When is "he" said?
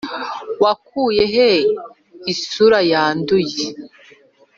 1.35-1.49